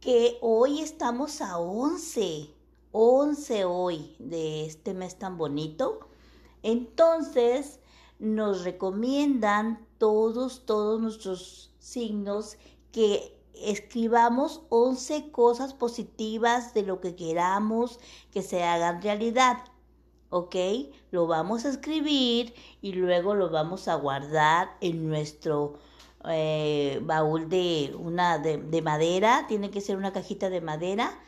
que 0.00 0.38
hoy 0.40 0.80
estamos 0.80 1.40
a 1.40 1.58
11, 1.58 2.50
11 2.90 3.64
hoy 3.64 4.16
de 4.18 4.66
este 4.66 4.92
mes 4.92 5.18
tan 5.18 5.38
bonito. 5.38 6.08
Entonces, 6.64 7.78
nos 8.18 8.64
recomiendan 8.64 9.86
todos, 9.98 10.64
todos 10.64 10.98
nuestros 10.98 11.70
signos 11.78 12.56
que 12.90 13.36
escribamos 13.52 14.62
11 14.70 15.30
cosas 15.30 15.74
positivas 15.74 16.72
de 16.72 16.82
lo 16.82 17.02
que 17.02 17.14
queramos 17.16 18.00
que 18.32 18.40
se 18.40 18.64
hagan 18.64 19.02
realidad. 19.02 19.58
¿Ok? 20.30 20.56
Lo 21.10 21.26
vamos 21.26 21.66
a 21.66 21.68
escribir 21.68 22.54
y 22.80 22.92
luego 22.92 23.34
lo 23.34 23.50
vamos 23.50 23.86
a 23.86 23.96
guardar 23.96 24.70
en 24.80 25.06
nuestro 25.06 25.74
eh, 26.26 26.98
baúl 27.02 27.50
de, 27.50 27.94
una, 27.98 28.38
de, 28.38 28.56
de 28.56 28.80
madera. 28.80 29.44
Tiene 29.48 29.70
que 29.70 29.82
ser 29.82 29.98
una 29.98 30.14
cajita 30.14 30.48
de 30.48 30.62
madera 30.62 31.20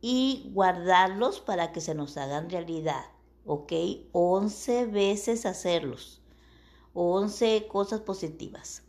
y 0.00 0.50
guardarlos 0.54 1.40
para 1.40 1.72
que 1.72 1.80
se 1.80 1.96
nos 1.96 2.16
hagan 2.16 2.48
realidad. 2.48 3.13
¿Ok? 3.46 3.72
11 4.12 4.86
veces 4.86 5.46
hacerlos. 5.46 6.20
11 6.94 7.66
cosas 7.68 8.00
positivas. 8.00 8.82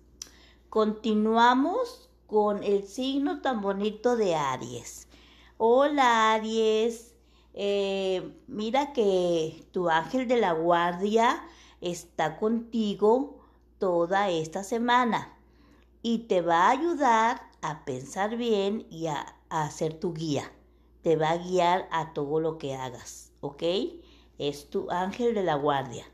Continuamos 0.69 2.09
con 2.27 2.63
el 2.63 2.87
signo 2.87 3.41
tan 3.41 3.61
bonito 3.61 4.15
de 4.15 4.35
Aries. 4.35 5.07
Hola 5.57 6.33
Aries, 6.33 7.15
eh, 7.53 8.37
mira 8.47 8.93
que 8.93 9.65
tu 9.71 9.89
ángel 9.89 10.27
de 10.27 10.37
la 10.37 10.51
guardia 10.51 11.47
está 11.81 12.37
contigo 12.37 13.39
toda 13.79 14.29
esta 14.29 14.63
semana 14.63 15.37
y 16.01 16.27
te 16.27 16.41
va 16.41 16.67
a 16.67 16.71
ayudar 16.71 17.49
a 17.61 17.85
pensar 17.85 18.35
bien 18.37 18.85
y 18.89 19.07
a, 19.07 19.37
a 19.49 19.63
hacer 19.63 19.99
tu 19.99 20.13
guía. 20.13 20.51
Te 21.01 21.15
va 21.15 21.31
a 21.31 21.37
guiar 21.37 21.87
a 21.91 22.13
todo 22.13 22.39
lo 22.39 22.57
que 22.57 22.75
hagas, 22.75 23.31
¿ok? 23.41 23.63
Es 24.37 24.69
tu 24.69 24.89
ángel 24.91 25.33
de 25.33 25.43
la 25.43 25.55
guardia. 25.55 26.05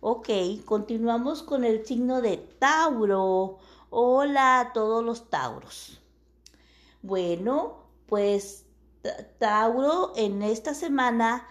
Ok, 0.00 0.28
continuamos 0.64 1.42
con 1.42 1.64
el 1.64 1.86
signo 1.86 2.20
de 2.20 2.36
Tauro. 2.36 3.58
Hola 3.90 4.60
a 4.60 4.72
todos 4.72 5.04
los 5.04 5.30
Tauros. 5.30 6.00
Bueno, 7.02 7.84
pues 8.06 8.66
Tauro, 9.38 10.12
en 10.16 10.42
esta 10.42 10.74
semana 10.74 11.46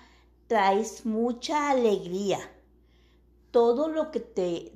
traes 0.48 1.06
mucha 1.06 1.70
alegría. 1.72 2.40
Todo 3.52 3.88
lo 3.88 4.12
que 4.12 4.20
te 4.20 4.74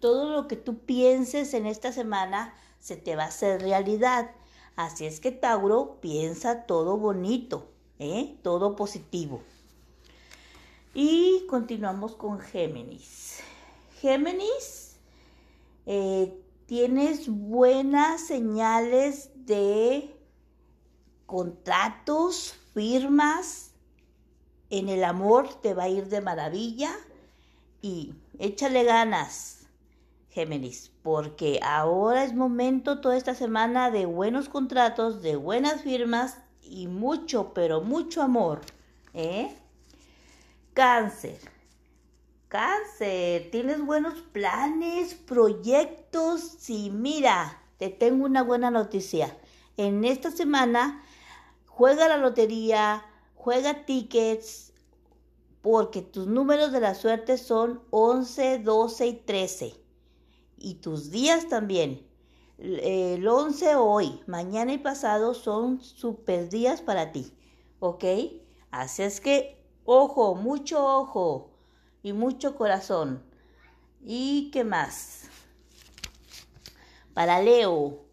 todo 0.00 0.30
lo 0.30 0.46
que 0.46 0.56
tú 0.56 0.80
pienses 0.80 1.54
en 1.54 1.66
esta 1.66 1.92
semana 1.92 2.54
se 2.78 2.96
te 2.96 3.16
va 3.16 3.24
a 3.24 3.28
hacer 3.28 3.62
realidad. 3.62 4.30
Así 4.76 5.06
es 5.06 5.20
que 5.20 5.32
Tauro 5.32 5.98
piensa 6.00 6.66
todo 6.66 6.98
bonito, 6.98 7.68
¿eh? 7.98 8.38
todo 8.42 8.76
positivo. 8.76 9.40
Y 10.94 11.44
continuamos 11.48 12.14
con 12.14 12.38
Géminis. 12.38 13.40
Géminis, 14.00 14.96
eh, 15.86 16.40
tienes 16.66 17.28
buenas 17.28 18.20
señales 18.20 19.30
de 19.34 20.16
contratos, 21.26 22.54
firmas. 22.74 23.72
En 24.70 24.88
el 24.88 25.02
amor 25.02 25.52
te 25.62 25.74
va 25.74 25.84
a 25.84 25.88
ir 25.88 26.06
de 26.08 26.20
maravilla. 26.20 26.92
Y 27.82 28.14
échale 28.38 28.84
ganas, 28.84 29.66
Géminis, 30.30 30.92
porque 31.02 31.58
ahora 31.64 32.22
es 32.22 32.34
momento 32.34 33.00
toda 33.00 33.16
esta 33.16 33.34
semana 33.34 33.90
de 33.90 34.06
buenos 34.06 34.48
contratos, 34.48 35.22
de 35.22 35.34
buenas 35.34 35.82
firmas 35.82 36.38
y 36.62 36.86
mucho, 36.86 37.52
pero 37.52 37.80
mucho 37.80 38.22
amor. 38.22 38.60
¿eh? 39.12 39.56
Cáncer. 40.74 41.38
Cáncer, 42.48 43.48
tienes 43.52 43.80
buenos 43.80 44.20
planes, 44.32 45.14
proyectos. 45.14 46.40
Sí, 46.58 46.90
mira, 46.90 47.62
te 47.78 47.90
tengo 47.90 48.24
una 48.24 48.42
buena 48.42 48.72
noticia. 48.72 49.38
En 49.76 50.04
esta 50.04 50.32
semana 50.32 51.00
juega 51.66 52.08
la 52.08 52.16
lotería, 52.16 53.06
juega 53.36 53.84
tickets, 53.84 54.72
porque 55.62 56.02
tus 56.02 56.26
números 56.26 56.72
de 56.72 56.80
la 56.80 56.96
suerte 56.96 57.38
son 57.38 57.80
11, 57.90 58.58
12 58.58 59.06
y 59.06 59.12
13. 59.12 59.74
Y 60.58 60.74
tus 60.74 61.12
días 61.12 61.48
también. 61.48 62.04
El 62.58 63.28
11 63.28 63.76
hoy, 63.76 64.20
mañana 64.26 64.72
y 64.72 64.78
pasado 64.78 65.34
son 65.34 65.80
super 65.80 66.48
días 66.48 66.82
para 66.82 67.12
ti. 67.12 67.32
¿Ok? 67.78 68.04
Así 68.72 69.04
es 69.04 69.20
que, 69.20 69.63
ojo, 69.84 70.34
mucho 70.34 70.84
ojo 70.84 71.50
y 72.02 72.12
mucho 72.12 72.56
corazón. 72.56 73.22
¿Y 74.02 74.50
qué 74.50 74.64
más? 74.64 75.28
Para 77.14 77.40
Leo. 77.40 78.04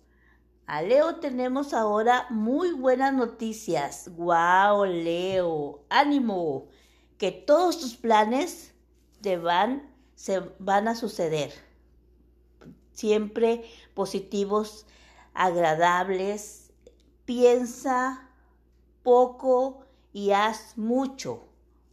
A 0.67 0.81
Leo 0.81 1.15
tenemos 1.15 1.73
ahora 1.73 2.27
muy 2.29 2.71
buenas 2.71 3.13
noticias. 3.13 4.09
¡Guau, 4.15 4.85
Leo! 4.85 5.83
¡Ánimo! 5.89 6.67
Que 7.17 7.31
todos 7.31 7.79
tus 7.79 7.97
planes 7.97 8.73
te 9.21 9.37
van, 9.37 9.93
se 10.15 10.39
van 10.59 10.87
a 10.87 10.95
suceder. 10.95 11.51
Siempre 12.93 13.65
positivos, 13.93 14.85
agradables. 15.33 16.71
Piensa 17.25 18.29
poco 19.03 19.85
y 20.13 20.31
haz 20.31 20.77
mucho. 20.77 21.50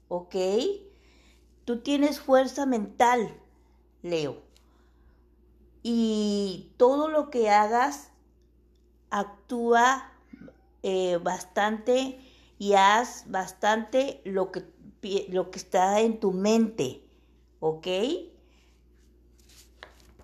¿Ok? 0.08 0.34
Tú 1.64 1.80
tienes 1.80 2.20
fuerza 2.20 2.66
mental, 2.66 3.34
Leo. 4.02 4.42
Y 5.82 6.72
todo 6.76 7.08
lo 7.08 7.30
que 7.30 7.50
hagas 7.50 8.10
actúa 9.10 10.12
eh, 10.82 11.18
bastante 11.22 12.18
y 12.58 12.74
haz 12.74 13.30
bastante 13.30 14.20
lo 14.24 14.50
que, 14.50 14.64
lo 15.30 15.50
que 15.50 15.58
está 15.58 16.00
en 16.00 16.20
tu 16.20 16.32
mente. 16.32 17.02
¿Ok? 17.60 17.86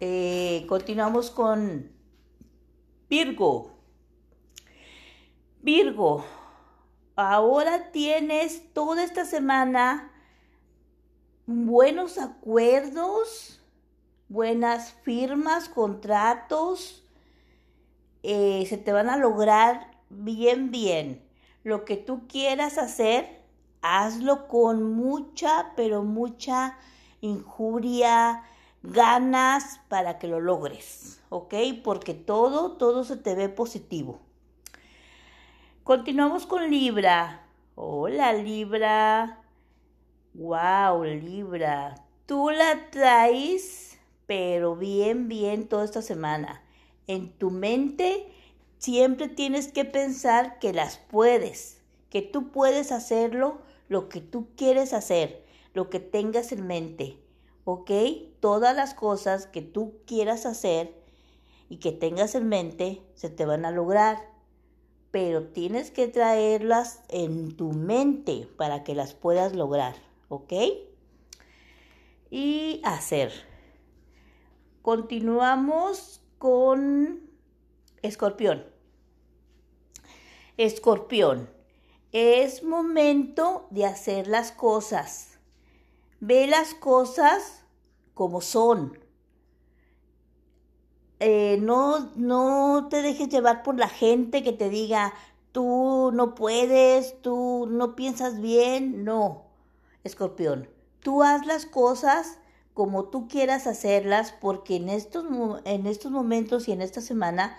Eh, 0.01 0.67
continuamos 0.69 1.31
con 1.31 1.91
Virgo. 3.09 3.71
Virgo, 5.63 6.25
ahora 7.17 7.91
tienes 7.93 8.73
toda 8.73 9.05
esta 9.05 9.25
semana 9.25 10.11
buenos 11.47 12.19
acuerdos, 12.19 13.61
buenas 14.29 14.93
firmas, 15.03 15.69
contratos, 15.69 17.07
eh, 18.23 18.65
se 18.69 18.79
te 18.79 18.93
van 18.93 19.11
a 19.11 19.17
lograr 19.17 19.91
bien, 20.09 20.71
bien. 20.71 21.23
Lo 21.63 21.85
que 21.85 21.97
tú 21.97 22.27
quieras 22.27 22.79
hacer, 22.79 23.43
hazlo 23.83 24.49
con 24.49 24.95
mucha, 24.95 25.73
pero 25.77 26.03
mucha 26.03 26.79
injuria, 27.21 28.43
ganas 28.83 29.81
para 29.89 30.19
que 30.19 30.27
lo 30.27 30.41
logres, 30.41 31.21
¿ok? 31.31 31.55
Porque 31.83 32.13
todo, 32.15 32.73
todo 32.73 33.05
se 33.05 33.17
te 33.17 33.35
ve 33.35 33.49
positivo. 33.49 34.21
Continuamos 35.85 36.47
con 36.47 36.71
Libra. 36.71 37.47
Hola 37.75 38.33
Libra. 38.33 39.43
Wow, 40.33 41.05
Libra, 41.05 42.07
tú 42.25 42.49
la 42.49 42.89
traes, 42.91 43.99
pero 44.25 44.77
bien, 44.77 45.29
bien 45.29 45.69
toda 45.69 45.85
esta 45.85 46.01
semana. 46.01 46.63
En 47.07 47.37
tu 47.37 47.51
mente 47.51 48.33
siempre 48.79 49.29
tienes 49.29 49.71
que 49.71 49.85
pensar 49.85 50.59
que 50.59 50.73
las 50.73 50.97
puedes, 50.97 51.83
que 52.09 52.23
tú 52.23 52.51
puedes 52.51 52.91
hacerlo, 52.91 53.59
lo 53.91 54.09
que 54.09 54.23
tú 54.23 54.49
quieres 54.57 54.95
hacer, 54.95 55.45
lo 55.75 55.91
que 55.91 56.01
tengas 56.01 56.51
en 56.53 56.67
mente. 56.67 57.19
¿Ok? 57.67 57.91
Todas 58.41 58.75
las 58.75 58.95
cosas 58.95 59.47
que 59.47 59.61
tú 59.61 59.99
quieras 60.07 60.47
hacer 60.47 60.95
y 61.69 61.77
que 61.77 61.93
tengas 61.93 62.35
en 62.35 62.49
mente 62.49 63.03
se 63.17 63.29
te 63.29 63.45
van 63.45 63.67
a 63.67 63.71
lograr. 63.71 64.34
Pero 65.15 65.45
tienes 65.45 65.93
que 65.93 66.09
traerlas 66.09 67.05
en 67.09 67.57
tu 67.57 67.71
mente 67.71 68.49
para 68.57 68.83
que 68.83 68.97
las 68.97 69.15
puedas 69.15 69.55
lograr. 69.55 69.95
¿ok? 70.29 70.53
Y 72.31 72.81
hacer. 72.83 73.33
Continuamos 74.83 76.21
con 76.39 77.31
escorpión. 78.03 78.67
Escorpión, 80.57 81.49
es 82.11 82.65
momento 82.65 83.69
de 83.71 83.87
hacer 83.87 84.27
las 84.27 84.51
cosas. 84.51 85.39
Ve 86.19 86.49
las 86.49 86.75
cosas 86.75 87.65
como 88.15 88.41
son. 88.41 88.99
Eh, 91.27 91.57
no, 91.63 92.11
no 92.17 92.89
te 92.91 93.01
dejes 93.01 93.31
llevar 93.31 93.63
por 93.63 93.79
la 93.79 93.89
gente 93.89 94.43
que 94.43 94.53
te 94.53 94.69
diga, 94.69 95.15
tú 95.53 96.11
no 96.13 96.35
puedes, 96.35 97.19
tú 97.23 97.67
no 97.67 97.97
piensas 97.97 98.43
bien. 98.43 99.05
No, 99.05 99.47
Escorpión, 100.03 100.69
tú 101.01 101.23
haz 101.23 101.47
las 101.47 101.65
cosas 101.65 102.39
como 102.75 103.05
tú 103.05 103.27
quieras 103.27 103.67
hacerlas 103.67 104.33
porque 104.39 104.77
en 104.77 104.91
estos, 104.91 105.25
en 105.65 105.87
estos 105.87 106.13
momentos 106.13 106.69
y 106.69 106.73
en 106.73 106.83
esta 106.83 107.01
semana 107.01 107.57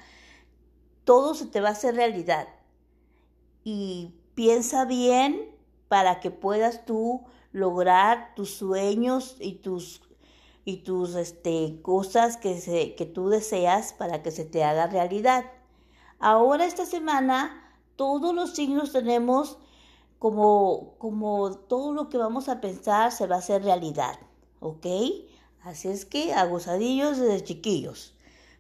todo 1.04 1.34
se 1.34 1.48
te 1.48 1.60
va 1.60 1.70
a 1.70 1.72
hacer 1.72 1.96
realidad. 1.96 2.48
Y 3.64 4.14
piensa 4.36 4.86
bien 4.86 5.56
para 5.88 6.20
que 6.20 6.30
puedas 6.30 6.86
tú 6.86 7.24
lograr 7.52 8.36
tus 8.36 8.52
sueños 8.52 9.38
y 9.40 9.54
tus 9.54 10.04
y 10.66 10.78
tus 10.78 11.16
este, 11.16 11.80
cosas 11.84 12.38
que, 12.38 12.60
se, 12.60 12.96
que 12.96 13.06
tú 13.06 13.30
deseas 13.30 13.94
para 13.94 14.24
que 14.24 14.32
se 14.32 14.44
te 14.44 14.64
haga 14.64 14.88
realidad. 14.88 15.46
Ahora 16.20 16.66
esta 16.66 16.86
semana 16.88 17.62
todos 17.96 18.34
los 18.34 18.56
signos 18.56 18.92
tenemos 18.92 19.58
como, 20.18 20.96
como 20.98 21.56
todo 21.56 21.94
lo 21.94 22.10
que 22.10 22.18
vamos 22.18 22.50
a 22.50 22.62
pensar 22.62 23.12
se 23.12 23.28
va 23.28 23.36
a 23.36 23.40
hacer 23.40 23.64
realidad, 23.64 24.20
¿ok? 24.60 24.88
Así 25.62 25.88
es 25.88 26.06
que 26.06 26.34
agusadillos 26.34 27.18
desde 27.18 27.44
chiquillos. 27.44 28.16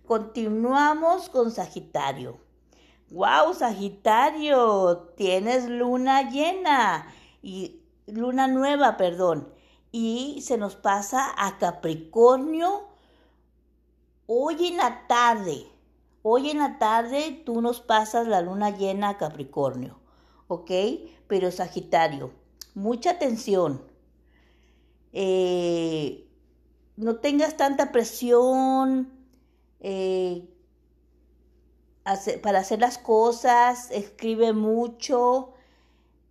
Continuamos 0.05 1.29
con 1.29 1.49
Sagitario. 1.49 2.37
¡Wow, 3.09 3.53
Sagitario! 3.55 5.11
Tienes 5.15 5.67
luna 5.67 6.29
llena 6.29 7.07
y 7.41 7.81
luna 8.05 8.47
nueva, 8.47 8.97
perdón. 8.97 9.54
Y 9.97 10.41
se 10.41 10.57
nos 10.57 10.75
pasa 10.75 11.33
a 11.37 11.57
Capricornio 11.57 12.89
hoy 14.27 14.67
en 14.67 14.75
la 14.75 15.07
tarde. 15.07 15.67
Hoy 16.21 16.49
en 16.49 16.57
la 16.57 16.79
tarde 16.79 17.41
tú 17.45 17.61
nos 17.61 17.79
pasas 17.79 18.27
la 18.27 18.41
luna 18.41 18.71
llena 18.71 19.07
a 19.07 19.17
Capricornio. 19.17 19.97
¿ok? 20.49 20.69
Pero 21.27 21.49
Sagitario, 21.49 22.33
mucha 22.73 23.11
atención. 23.11 23.81
Eh, 25.13 26.27
no 26.97 27.15
tengas 27.21 27.55
tanta 27.55 27.93
presión 27.93 29.13
eh, 29.79 30.45
para 32.43 32.59
hacer 32.59 32.81
las 32.81 32.97
cosas, 32.97 33.91
escribe 33.91 34.51
mucho 34.51 35.53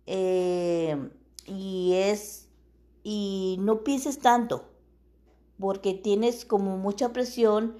eh, 0.05 1.09
y 1.47 1.93
es 1.95 2.44
y 3.05 3.57
no 3.59 3.83
pienses 3.83 4.17
tanto 4.17 4.65
porque 5.59 5.93
tienes 5.93 6.43
como 6.43 6.75
mucha 6.77 7.13
presión 7.13 7.77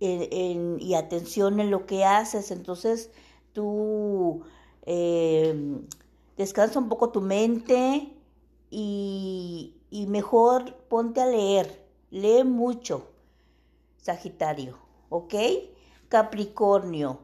y 0.00 0.94
atención 0.94 1.60
en 1.60 1.70
lo 1.70 1.86
que 1.86 2.04
haces, 2.04 2.50
entonces 2.50 3.10
tú 3.52 4.42
eh, 4.86 5.78
descansa 6.38 6.78
un 6.78 6.88
poco 6.88 7.10
tu 7.10 7.20
mente 7.20 8.12
y, 8.70 9.74
mejor 10.08 10.74
ponte 10.88 11.20
a 11.20 11.26
leer, 11.26 11.86
lee 12.10 12.44
mucho, 12.44 13.08
Sagitario, 13.98 14.78
¿ok? 15.10 15.34
Capricornio. 16.08 17.20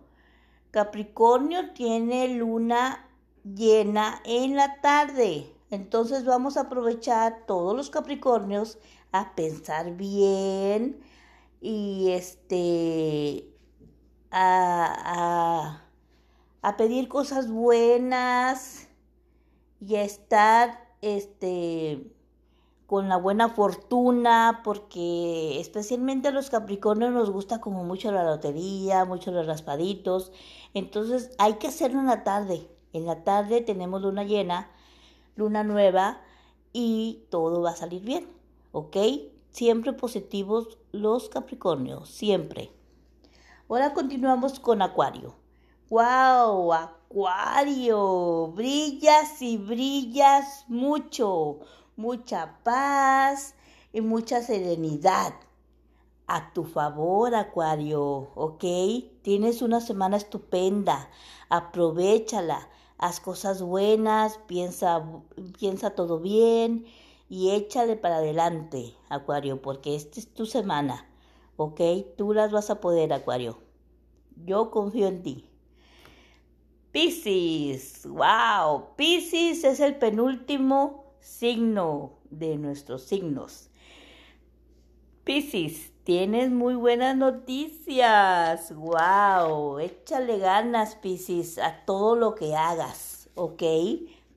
Capricornio 0.71 1.73
tiene 1.73 2.29
luna 2.29 3.09
llena 3.45 4.21
en 4.25 4.57
la 4.57 4.81
tarde. 4.81 5.52
Entonces 5.73 6.27
vamos 6.27 6.59
a 6.59 6.63
aprovechar 6.63 7.47
todos 7.47 7.75
los 7.75 7.89
Capricornios 7.89 8.79
a 9.11 9.35
pensar 9.35 9.97
bien 9.97 11.01
y 11.63 12.11
este 12.11 13.49
a, 14.31 15.83
a 16.61 16.77
pedir 16.77 17.09
cosas 17.09 17.51
buenas 17.51 18.89
y 19.81 19.97
a 19.97 20.03
estar 20.03 20.95
este 21.01 22.07
con 22.87 23.09
la 23.09 23.17
buena 23.17 23.49
fortuna, 23.49 24.61
porque 24.65 25.59
especialmente 25.59 26.29
a 26.29 26.33
los 26.33 26.51
Capricornios 26.51 27.13
nos 27.13 27.31
gusta 27.31 27.63
como 27.63 27.83
mucho 27.83 28.13
la 28.13 28.25
lotería, 28.25 29.07
mucho 29.07 29.31
los 29.31 29.47
raspaditos. 29.47 30.33
Entonces 30.75 31.31
hay 31.39 31.55
que 31.55 31.69
hacerlo 31.69 32.01
en 32.01 32.09
la 32.09 32.25
tarde. 32.25 32.69
En 32.93 33.07
la 33.07 33.25
tarde 33.25 33.63
tenemos 33.63 34.03
luna 34.03 34.25
llena, 34.25 34.71
luna 35.37 35.65
nueva 35.65 36.21
y 36.73 37.25
todo 37.31 37.63
va 37.63 37.71
a 37.71 37.77
salir 37.77 38.03
bien. 38.03 38.29
¿Ok? 38.73 38.97
Siempre 39.51 39.93
positivos 39.93 40.79
los 40.93 41.29
Capricornios, 41.29 42.09
siempre. 42.09 42.71
Ahora 43.69 43.93
continuamos 43.93 44.61
con 44.61 44.83
Acuario. 44.83 45.35
¡Wow! 45.91 46.73
Acuario, 46.73 48.49
brillas 48.49 49.43
y 49.43 49.59
brillas 49.59 50.65
mucho 50.69 51.61
mucha 51.97 52.59
paz 52.63 53.55
y 53.93 54.01
mucha 54.01 54.43
serenidad. 54.43 55.35
A 56.27 56.53
tu 56.53 56.65
favor, 56.65 57.35
Acuario, 57.35 58.31
¿ok? 58.35 58.65
Tienes 59.23 59.61
una 59.61 59.81
semana 59.81 60.17
estupenda. 60.17 61.11
Aprovechala. 61.51 62.69
Haz 62.99 63.21
cosas 63.21 63.63
buenas, 63.63 64.39
piensa, 64.47 65.03
piensa 65.59 65.91
todo 65.95 66.21
bien 66.21 66.87
y 67.29 67.51
échale 67.51 67.97
para 67.97 68.17
adelante, 68.17 68.95
Acuario, 69.09 69.63
porque 69.63 69.97
esta 69.97 70.21
es 70.21 70.33
tu 70.33 70.47
semana, 70.47 71.09
¿ok? 71.57 71.81
Tú 72.17 72.33
las 72.33 72.53
vas 72.53 72.71
a 72.71 72.81
poder, 72.81 73.13
Acuario. 73.13 73.59
Yo 74.45 74.71
confío 74.71 75.09
en 75.09 75.23
ti. 75.23 75.49
Piscis, 76.93 78.07
wow, 78.07 78.95
Piscis 78.97 79.65
es 79.65 79.81
el 79.81 79.97
penúltimo 79.97 81.15
signo 81.21 82.19
de 82.31 82.59
nuestros 82.59 83.03
signos. 83.05 83.71
Piscis, 85.25 85.92
tienes 86.05 86.51
muy 86.51 86.75
buenas 86.75 87.17
noticias. 87.17 88.75
¡Wow! 88.75 89.79
Échale 89.79 90.39
ganas, 90.39 90.95
Piscis, 90.97 91.59
a 91.59 91.85
todo 91.85 92.17
lo 92.17 92.35
que 92.35 92.55
hagas, 92.55 93.29
¿ok? 93.35 93.63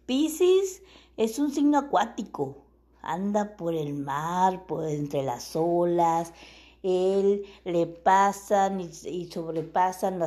Piscis 0.05 0.81
es 1.17 1.39
un 1.39 1.51
signo 1.51 1.79
acuático. 1.79 2.57
Anda 3.01 3.55
por 3.55 3.73
el 3.73 3.93
mar, 3.93 4.65
por 4.65 4.87
entre 4.87 5.23
las 5.23 5.55
olas. 5.55 6.33
Él 6.83 7.45
le 7.63 7.87
pasan 7.87 8.81
y, 8.81 9.25
sobrepasan 9.31 10.19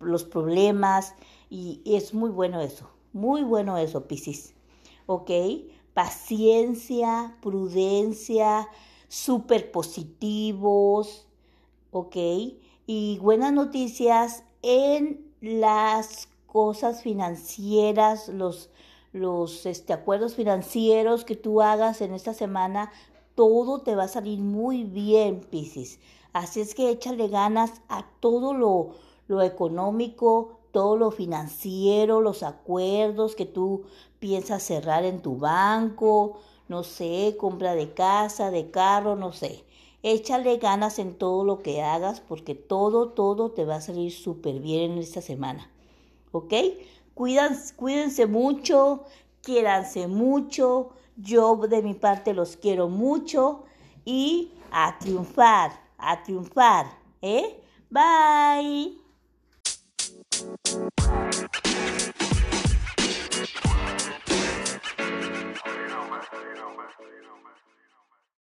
los 0.00 0.24
problemas. 0.24 1.14
Y, 1.50 1.80
y 1.84 1.96
es 1.96 2.14
muy 2.14 2.30
bueno 2.30 2.60
eso. 2.60 2.90
Muy 3.12 3.42
bueno 3.42 3.78
eso, 3.78 4.06
Piscis. 4.06 4.54
¿Ok? 5.06 5.30
paciencia, 5.96 7.34
prudencia, 7.40 8.68
súper 9.16 9.70
positivos, 9.70 11.26
¿ok? 11.90 12.16
Y 12.86 13.18
buenas 13.22 13.52
noticias 13.52 14.44
en 14.60 15.24
las 15.40 16.28
cosas 16.46 17.02
financieras, 17.02 18.28
los, 18.28 18.68
los 19.14 19.64
este, 19.64 19.94
acuerdos 19.94 20.34
financieros 20.34 21.24
que 21.24 21.34
tú 21.34 21.62
hagas 21.62 22.02
en 22.02 22.12
esta 22.12 22.34
semana, 22.34 22.92
todo 23.34 23.80
te 23.80 23.96
va 23.96 24.04
a 24.04 24.08
salir 24.08 24.38
muy 24.40 24.84
bien, 24.84 25.40
Piscis. 25.40 25.98
Así 26.34 26.60
es 26.60 26.74
que 26.74 26.90
échale 26.90 27.28
ganas 27.28 27.72
a 27.88 28.04
todo 28.20 28.52
lo, 28.52 28.90
lo 29.28 29.40
económico, 29.40 30.58
todo 30.72 30.98
lo 30.98 31.10
financiero, 31.10 32.20
los 32.20 32.42
acuerdos 32.42 33.34
que 33.34 33.46
tú 33.46 33.84
piensas 34.18 34.62
cerrar 34.62 35.06
en 35.06 35.22
tu 35.22 35.38
banco, 35.38 36.38
no 36.68 36.82
sé, 36.82 37.36
compra 37.38 37.74
de 37.74 37.92
casa, 37.92 38.50
de 38.50 38.70
carro, 38.70 39.16
no 39.16 39.32
sé. 39.32 39.64
Échale 40.02 40.58
ganas 40.58 40.98
en 40.98 41.14
todo 41.14 41.44
lo 41.44 41.58
que 41.58 41.82
hagas 41.82 42.20
porque 42.20 42.54
todo, 42.54 43.10
todo 43.10 43.50
te 43.50 43.64
va 43.64 43.76
a 43.76 43.80
salir 43.80 44.12
súper 44.12 44.60
bien 44.60 44.92
en 44.92 44.98
esta 44.98 45.20
semana. 45.20 45.70
¿Ok? 46.32 46.52
Cuídense, 47.14 47.74
cuídense 47.74 48.26
mucho, 48.26 49.04
quiéranse 49.42 50.06
mucho. 50.06 50.90
Yo 51.16 51.56
de 51.56 51.82
mi 51.82 51.94
parte 51.94 52.34
los 52.34 52.56
quiero 52.56 52.88
mucho 52.88 53.64
y 54.04 54.52
a 54.70 54.98
triunfar, 54.98 55.72
a 55.98 56.22
triunfar. 56.22 56.86
¿Eh? 57.22 57.60
Bye. 57.90 58.98
but 66.98 67.08
you 67.10 67.22
know, 67.26 67.38
man. 67.42 67.65